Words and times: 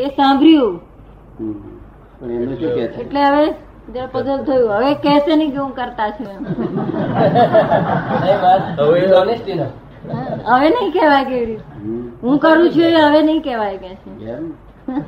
એ 0.00 0.08
સાંભળ્યું. 0.08 0.80
એટલે 3.00 3.22
હવે 3.24 3.44
જરા 3.94 4.06
પઝલ 4.06 4.44
થયું. 4.44 4.72
હવે 4.76 4.94
કહેશે 4.94 5.36
નહીં 5.36 5.50
કે 5.50 5.56
હું 5.56 5.72
કરતા 5.74 6.10
છું 6.10 6.26
એમ. 6.26 6.42
હવે 10.46 10.68
નહીં 10.68 10.92
કહેવાય 10.92 11.24
કેવી 11.24 11.46
રીતે. 11.46 11.62
હું 12.22 12.38
કરું 12.38 12.70
છું 12.70 12.82
એ 12.82 12.94
હવે 13.02 13.22
નહીં 13.22 13.42
કહેવાય 13.42 13.76
કે 13.76 13.88
છે. 13.94 14.10
એમ? 14.30 14.44
બાંધીલો 14.88 14.98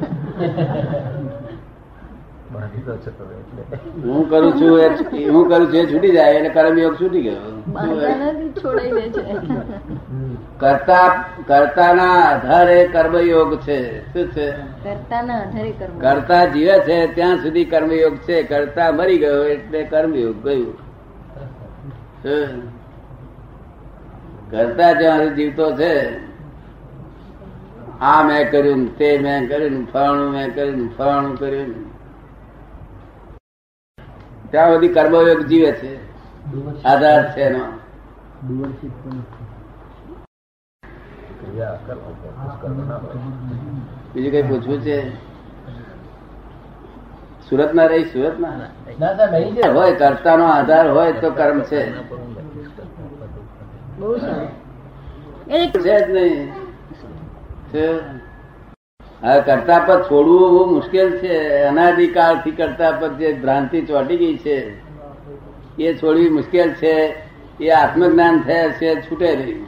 છે 0.51 0.91
તમે 1.09 1.31
એટલે 1.33 2.42
હું 4.05 4.31
કરું 4.31 4.53
છું 4.53 4.81
એ 4.81 5.29
હું 5.29 5.49
કરું 5.49 5.67
છું 5.67 5.77
એ 5.77 5.87
છૂટી 5.87 6.11
જાય 6.11 6.33
એટલે 6.33 6.49
કર્મયોગ 6.49 6.95
છૂટી 7.01 7.23
ગયો. 7.23 7.63
બાંધા 7.67 8.33
નથી 8.33 8.49
છોડાઈ 8.49 8.91
દે 8.91 9.01
છે. 9.01 9.35
કરતા 10.59 11.25
કરતાના 11.47 12.13
આધારે 12.13 12.87
કર્મયોગ 12.87 13.61
છે. 13.61 13.79
શું 14.13 14.27
છે? 14.33 14.51
કરતાના 14.85 15.35
આધારે 15.35 15.71
કર્મ 15.71 15.99
કરતા 15.99 16.45
જીવે 16.45 16.79
છે 16.81 17.15
ત્યાં 17.15 17.37
સુધી 17.37 17.65
કર્મયોગ 17.65 18.17
છે. 18.17 18.43
કરતા 18.43 18.93
મરી 18.93 19.19
ગયો 19.19 19.45
એટલે 19.45 19.83
કર્મયોગ 19.83 20.43
ગયું. 20.43 20.77
કરતા 24.51 24.93
જ્યાં 24.93 25.35
જીવતો 25.35 25.77
છે 25.77 26.17
આ 28.01 28.23
મેં 28.23 28.51
કર્યું 28.51 28.99
તે 28.99 29.19
મેં 29.19 29.49
કર્યું 29.49 29.71
ફળણું 29.71 29.87
ફલાણું 29.93 30.31
મેં 30.31 30.55
કર્યું 30.55 30.97
ફલાણું 30.97 31.39
કર્યું. 31.39 32.02
ત્યાં 34.53 34.73
સુધી 34.73 34.89
કર્મયોગ 34.89 35.41
જીવે 35.41 35.73
છે. 35.73 36.13
આધાર 36.85 37.33
છે 37.33 37.41
એનો. 37.41 37.65
બીજું 44.15 44.31
કઈ 44.31 44.43
પૂછવું 44.43 44.81
છે? 44.81 45.15
સુરત 47.49 47.75
ના 47.75 47.87
રહી 47.87 48.05
સુરત 48.05 48.41
ના 48.41 48.49
હોય 49.73 49.93
કરતા 49.93 50.37
નો 50.37 50.45
આધાર 50.45 50.91
હોય 50.91 51.13
તો 51.13 51.31
કર્મ 51.31 51.61
છે. 51.61 52.09
બહુ 53.99 54.19
સારું. 54.19 55.71
છે 55.71 56.07
જ 56.07 56.11
નહીં. 56.11 56.53
છે. 57.69 58.01
હવે 59.23 59.41
કરતા 59.41 59.81
પદ 59.87 60.01
છોડવું 60.03 60.51
બહુ 60.53 60.63
મુશ્કેલ 60.75 61.09
છે. 61.19 61.35
અનાદિકાળથી 61.63 62.59
કરતા 62.61 62.91
પદ 62.93 63.13
જે 63.17 63.29
ભ્રાંતિ 63.35 63.79
ચોટી 63.83 64.17
ગઈ 64.17 64.37
છે, 64.37 64.57
એ 65.79 65.95
છોડવી 65.95 66.31
મુશ્કેલ 66.31 66.73
છે. 66.73 66.95
એ 67.61 67.69
આત્મજ્ઞાન 67.73 68.37
થયા 68.43 68.73
છે, 68.73 68.89
છૂટે 69.03 69.31
નહીં. 69.37 69.61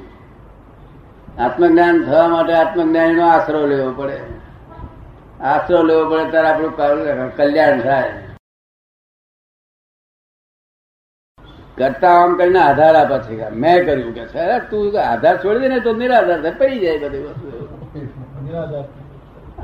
આત્મજ્ઞાન 1.38 1.96
થવા 2.04 2.28
માટે 2.28 2.52
આત્મજ્ઞાની 2.54 3.14
નો 3.14 3.24
આશરો 3.28 3.60
લેવો 3.66 3.90
પડે. 3.92 4.18
આશરો 5.42 5.82
લેવો 5.82 6.04
પડે 6.10 6.24
ત્યારે 6.30 6.48
આપણું 6.48 6.74
કલ્યાણ 7.36 7.80
થાય. 7.80 8.12
કરતા 11.78 12.14
આમ 12.16 12.36
કરીને 12.36 12.60
આધાર 12.60 12.94
આપે 12.96 13.16
છે 13.28 13.48
મેં 13.62 13.78
કર્યું 13.86 14.14
કે 14.14 14.22
તું 14.70 15.00
આધાર 15.04 15.36
છોડી 15.38 15.60
દે 15.60 15.68
ને 15.68 15.78
તો 15.80 15.90
નિરાધાર 15.92 16.42
થાય, 16.42 16.58
પડી 16.58 16.78
જાય 16.78 16.98
બધી 16.98 17.22
વસ્તુ. 17.22 17.48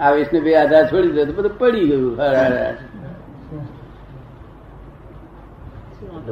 આ 0.01 0.11
વિષ્ણુભાઈ 0.17 0.59
આધાર 0.63 0.85
છોડી 0.91 1.15
દે 1.17 1.23
તો 1.29 1.33
બધું 1.39 1.55
પડી 1.59 1.87
ગયું. 1.91 2.15
હર 2.19 2.23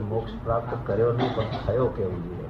મોક્ષ 0.09 0.33
પ્રાપ્ત 0.45 0.71
કર્યો 0.87 1.13
નહીં 1.13 1.33
પણ 1.35 1.49
થયો 1.67 1.89
કેવું 1.97 2.21
જોઈએ? 2.25 2.49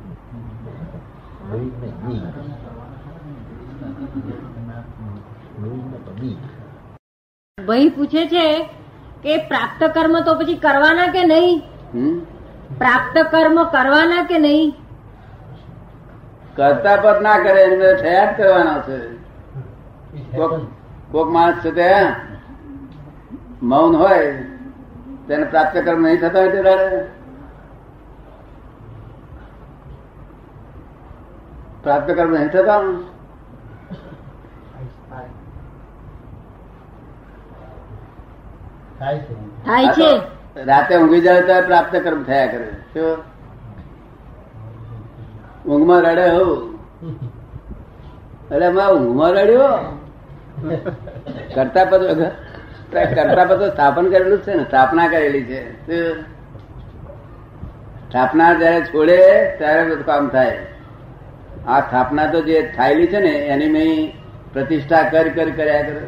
ભાઈ 7.58 7.88
પૂછે 7.88 8.26
છે 8.26 8.68
કે 9.22 9.38
પ્રાપ્ત 9.48 9.80
કર્મ 9.94 10.20
તો 10.20 10.34
પછી 10.34 10.60
કરવાના 10.64 11.12
કે 11.16 11.22
નહીં? 11.24 11.62
પ્રાપ્ત 12.78 13.16
કર્મ 13.32 13.56
કરવાના 13.76 14.26
કે 14.32 14.38
નહીં? 14.38 14.74
કરતા 16.56 16.96
પદ 16.96 17.22
ના 17.22 17.38
કરે 17.38 17.62
એને 17.68 17.94
થયા 18.02 18.32
જ 18.32 18.34
કરવાના 18.36 18.80
છે. 18.86 18.96
કોક 21.12 21.28
માણસ 21.30 21.54
છે 21.54 21.70
તે 21.70 21.90
મૌન 23.62 23.96
હોય 23.96 24.32
તેને 25.26 25.44
પ્રાપ્ત 25.44 25.76
કર્મ 25.78 26.02
નહીં 26.02 26.20
થતા 26.20 26.38
હોય 26.38 26.50
તે 26.50 26.62
પ્રાપ્ત 31.82 32.10
કર્મ 32.10 32.30
નહીં 32.30 32.48
થતા? 32.48 32.80
થાય 39.66 39.86
છે. 39.86 40.20
રાતે 40.64 40.96
ઊંઘી 40.96 41.20
જાય 41.20 41.42
ત્યારે 41.42 41.66
પ્રાપ્ત 41.66 41.96
કર્મ 41.96 42.22
થયા 42.22 42.46
કરે. 42.46 42.70
શું? 42.94 43.18
ઊંઘમાં 45.72 46.00
રડે 46.02 46.26
અરે 48.54 48.68
મારે 48.68 48.92
ઊંઘમાં 48.92 49.30
રડ્યો? 49.32 50.07
કરતા 51.54 51.84
પદ 51.84 52.02
કરતા 52.92 53.44
પદ 53.44 53.62
સ્થાપન 53.72 54.10
કરેલું 54.10 54.38
છે 54.38 54.54
ને, 54.54 54.64
સ્થાપના 54.64 55.08
કરેલી 55.08 55.44
છે. 55.44 55.60
સ્થાપના 58.08 58.54
જયારે 58.54 58.80
છોડે, 58.80 59.18
ત્યારે 59.58 59.90
બધું 59.90 60.06
કામ 60.06 60.28
થાય. 60.28 60.58
આ 61.66 61.80
સ્થાપના 61.80 62.26
તો 62.26 62.40
જે 62.40 62.62
થયેલી 62.76 63.06
છે 63.06 63.20
ને, 63.20 63.28
એની 63.28 63.68
મેં 63.68 64.12
પ્રતિષ્ઠા 64.52 65.02
કરી, 65.02 65.30
કર 65.30 65.50
કર્યા 65.50 65.82
કરે. 65.82 66.00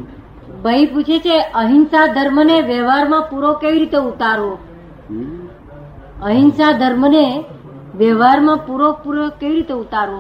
ભાઈ 0.64 0.88
પૂછે 0.88 1.18
છે 1.20 1.40
અહિંસા 1.54 2.06
ધર્મને 2.14 2.58
વ્યવહારમાં 2.62 3.26
પૂરો 3.30 3.52
કેવી 3.56 3.80
રીતે 3.80 4.00
ઉતારવો? 4.04 4.54
અહિંસા 6.24 6.72
ધર્મને 6.74 7.26
વ્યવહારમાં 7.94 8.60
પૂરો 8.60 8.94
પૂરો 9.04 9.26
કેવી 9.32 9.56
રીતે 9.56 9.74
ઉતારવો? 9.74 10.20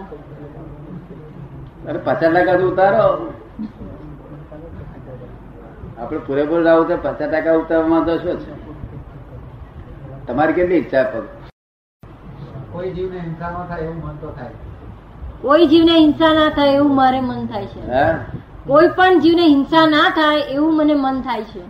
અરે 1.87 1.99
પચાસ 1.99 2.33
ટકા 2.33 2.57
તો 2.57 2.65
ઉતારો. 2.67 3.05
આપડે 5.97 6.19
પૂરેપૂરું 6.19 6.67
આવું 6.67 6.87
તો 6.87 6.97
પચાસ 6.97 7.17
ટકા 7.29 7.57
ઉતારવામાં 7.57 8.05
તો 8.05 8.13
શું 8.17 8.37
છે? 8.37 8.51
તમારી 10.27 10.53
કેટલી 10.53 10.77
ઈચ્છા 10.77 11.03
પર 11.03 11.23
કોઈ 12.73 12.91
જીવને 12.91 13.19
હિંસા 13.21 13.51
ન 13.51 13.67
થાય 13.67 13.83
એવું 13.83 13.99
મન 14.05 14.15
તો 14.17 14.27
થાય. 14.31 14.55
કોઈ 15.41 15.67
જીવને 15.67 15.93
હિંસા 15.97 16.33
ના 16.33 16.49
થાય 16.49 16.73
એવું 16.73 16.93
મારે 16.95 17.21
મન 17.21 17.47
થાય 17.47 17.67
છે. 17.67 17.81
હા? 17.91 18.13
કોઈ 18.67 18.89
પણ 18.89 19.19
જીવને 19.19 19.45
હિંસા 19.47 19.85
ના 19.87 20.09
થાય 20.11 20.39
એવું 20.49 20.75
મને 20.75 20.95
મન 20.95 21.21
થાય 21.21 21.43
છે. 21.43 21.61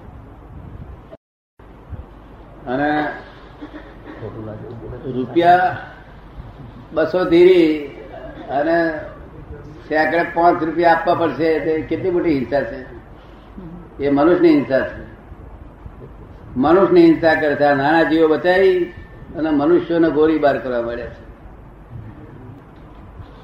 અને. 2.67 2.91
રૂપિયા 5.15 5.71
બસો 6.93 7.25
ધીરી 7.25 7.87
અને 8.49 8.97
સેકડે 9.89 10.23
પાંચ 10.23 10.63
રૂપિયા 10.63 10.91
આપવા 10.91 11.15
પડશે. 11.15 11.59
તે 11.59 11.81
કેટલી 11.81 12.11
મોટી 12.11 12.37
હિંસા 12.37 12.61
છે? 12.61 12.85
એ 14.03 14.09
મનુષ્યની 14.09 14.49
હિંસા 14.49 14.79
છે. 14.79 15.03
મનુષ્યની 16.57 17.05
હિંસા 17.05 17.33
કરે 17.33 17.55
છે. 17.55 17.75
નાના 17.75 18.03
જીવો 18.03 18.27
બચાવી 18.27 18.85
અને 19.37 19.49
મનુષ્યોને 19.49 20.09
ગોળીબાર 20.09 20.57
કરવા 20.57 20.81
મળ્યા 20.81 21.07
છે. 21.07 21.33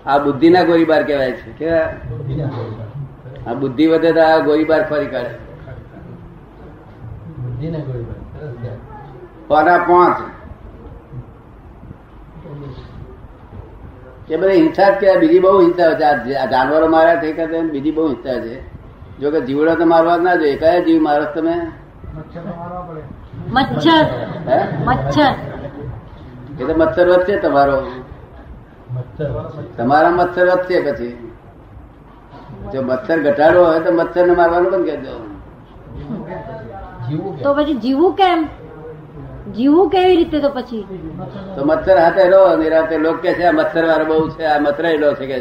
આ 0.06 0.18
બુદ્ધિના 0.18 0.64
ગોળીબાર 0.64 1.04
કહેવાય 1.04 1.32
છે. 1.32 1.52
કે 1.52 1.70
આ 3.48 3.54
બુદ્ધિ 3.54 3.88
વધે 3.88 4.12
તો 4.12 4.22
આ 4.22 4.38
ગોળીબાર 4.38 4.90
ફરી 4.90 5.06
કાઢે. 5.06 5.50
કોના 9.48 9.78
પાંચ. 9.78 10.39
એ 14.30 14.38
બધા 14.38 14.52
હિંસા 14.52 14.90
જ 14.90 15.00
કહેવાય. 15.00 15.18
બીજી 15.18 15.40
બહુ 15.40 15.62
હિંસા 15.62 15.94
છે. 15.94 16.36
આ 16.36 16.46
જાનવરો 16.46 16.88
માર્યા 16.88 17.16
થઈ 17.16 17.34
કરતા 17.34 17.60
બીજી 17.60 17.92
બહુ 17.92 18.08
હિંસા 18.08 18.40
છે. 18.40 18.56
જો 19.20 19.32
કે 19.32 19.42
જીવડો 19.42 19.76
તો 19.76 19.86
મારવા 19.86 20.18
જ 20.18 20.22
ના 20.22 20.36
જોઈએ. 20.36 20.58
કયા 20.58 20.80
જીવ 20.80 21.02
મારો 21.02 21.26
તમે? 21.26 21.56
મચ્છર. 22.16 22.44
મચ્છર. 23.48 24.06
હે? 24.50 24.60
મચ્છર. 24.86 25.34
એ 26.60 26.66
તો 26.66 26.74
મચ્છર 26.78 27.10
વધશે 27.10 27.40
તમારો. 27.40 27.82
તમારા 29.78 30.10
મચ્છર 30.10 30.46
વધશે 30.46 30.82
પછી. 30.82 31.32
જો 32.74 32.82
મચ્છર 32.82 33.20
ઘટાડો 33.20 33.66
હોય 33.66 33.80
તો 33.80 33.92
મચ્છર 33.92 34.28
ને 34.28 34.34
મારવાનું 34.34 34.72
બંધ 34.72 34.86
કરી 34.86 34.98
દો 34.98 35.30
તો 37.44 37.54
પછી 37.54 37.74
જીવવું 37.74 38.14
કેમ? 38.14 38.48
જીવવું 39.56 39.90
કેવી 39.90 40.16
રીતે 40.16 40.40
તો 40.40 40.50
પછી? 40.50 40.84
તો 41.56 41.66
મચ્છર 41.66 41.98
હાથે 41.98 42.24
રહો 42.30 42.56
નિરાતે 42.56 42.98
લોક 42.98 43.22
કે 43.22 43.34
છે 43.34 43.44
આ 43.44 43.52
મચ્છર 43.52 43.86
વાળો 43.86 44.06
બહુ 44.06 44.30
છે 44.30 44.46
આ 44.46 44.60
મચ્છરેલો 44.60 45.14
છે 45.14 45.26
કે 45.26 45.38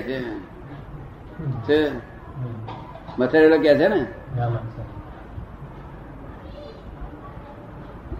છે? 1.66 1.92
મચ્છરેલો 3.18 3.58
કે 3.58 3.74
છે 3.76 3.88
ને? 3.88 4.06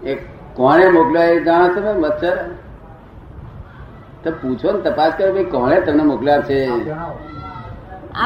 એ 0.05 0.15
કોણે 0.55 0.89
મોકલ્યા 0.89 1.25
એ 1.25 1.45
જાણો 1.45 1.69
તમે 1.75 1.93
મચ્છર? 1.93 2.37
તો 4.25 4.31
પૂછો 4.31 4.73
ને 4.73 4.91
તપાસ 4.91 5.13
કરો 5.15 5.33
ભાઈ 5.33 5.45
કોણે 5.45 5.81
તમને 5.81 6.03
મોકલ્યા 6.03 6.43
છે? 6.43 6.59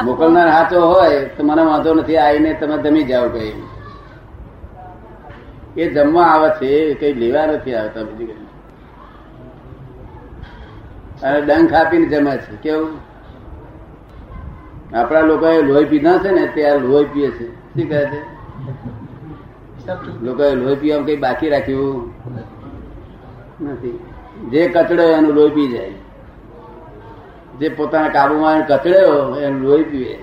મોકલનાર 0.03 0.49
હાથો 0.49 0.81
હોય 0.81 1.25
તો 1.25 1.43
મને 1.43 1.61
વાંધો 1.61 1.93
નથી 1.93 2.17
આવીને 2.17 2.53
તમે 2.53 2.77
જમી 2.77 3.03
જાઓ 3.03 3.29
કઈ. 3.29 3.53
એ 5.77 5.89
જમવા 5.89 6.23
આવે 6.23 6.49
છે 6.49 6.93
કઈ 6.93 7.13
લેવા 7.13 7.45
નથી 7.45 7.75
આવતા 7.75 8.03
બીજું 8.03 8.27
કઈ 8.27 8.53
અને 11.23 11.41
ડંખ 11.41 11.73
આપીને 11.73 12.05
જમે 12.05 12.37
છે, 12.37 12.55
કેવું? 12.55 13.13
આપણા 14.95 15.19
લોકોએ 15.19 15.61
લોહી 15.61 15.85
પીધા 15.85 16.17
છે 16.17 16.31
ને 16.31 16.47
ત્યાં 16.47 16.77
લોહી 16.77 17.05
પીએ 17.05 17.31
છે. 17.31 17.55
શું 17.55 17.89
કહે 17.89 18.05
છે? 18.05 18.21
લોકોએ 20.21 20.55
લોહી 20.55 20.75
પીવા 20.75 21.01
કઈ 21.01 21.15
બાકી 21.15 21.49
રાખ્યું 21.49 22.13
નથી. 23.61 23.99
જે 24.49 24.67
કચડો 24.67 25.03
એનું 25.03 25.31
લોહી 25.31 25.49
પી 25.49 25.67
જાય. 25.67 25.91
જે 27.59 27.69
પોતાના 27.69 28.09
કાબુમાં 28.09 28.67
કચડ્યો 28.67 29.35
એનું 29.35 29.61
લોહી 29.61 29.83
પીવે. 29.83 30.19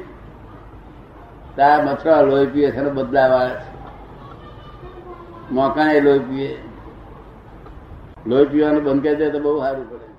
તાર 1.56 1.84
મચ્છરો 1.84 2.26
લોહી 2.26 2.46
પીવે 2.46 2.70
છે 2.70 2.80
બદલાવા 2.80 3.50
મોકાણે 5.52 6.00
લોહી 6.00 6.18
પીએ. 6.18 6.58
લોહી 8.26 8.44
પીવાનું 8.44 8.84
બંધ 8.84 9.02
કરી 9.02 9.16
દે 9.16 9.30
તો 9.30 9.38
બહુ 9.38 9.58
સારું 9.58 9.90
પડે. 9.90 10.09